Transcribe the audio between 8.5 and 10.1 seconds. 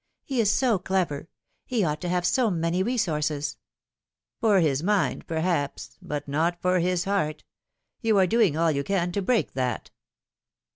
all you can to break that."